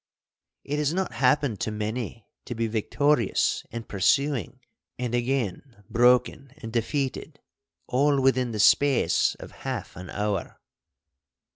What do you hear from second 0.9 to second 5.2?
not happened to many to be victorious and pursuing, and